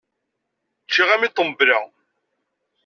Ččiɣ 0.85 1.09
armi 1.13 1.29
ṭembleɣ! 1.31 1.83